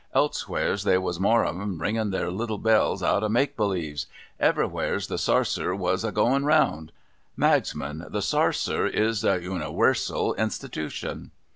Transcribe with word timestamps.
Elsewheres, 0.15 0.83
they 0.83 0.97
was 0.97 1.19
most 1.19 1.47
of 1.47 1.61
'em 1.61 1.79
ringin 1.79 2.09
their 2.09 2.31
little 2.31 2.57
bells 2.57 3.03
out 3.03 3.21
of 3.21 3.29
make 3.29 3.55
believes. 3.55 4.07
Everywheres, 4.39 5.05
the 5.09 5.19
sarser 5.19 5.75
was 5.75 6.03
a 6.03 6.11
goin 6.11 6.43
round. 6.43 6.91
Magsman, 7.37 8.11
the 8.11 8.23
sarser 8.23 8.87
is 8.87 9.21
the 9.21 9.37
uniwersal 9.37 10.35
Institution 10.37 11.29